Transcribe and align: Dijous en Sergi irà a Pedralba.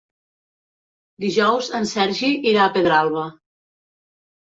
Dijous 1.25 1.69
en 1.79 1.85
Sergi 1.91 2.31
irà 2.53 2.63
a 2.69 2.73
Pedralba. 2.79 3.27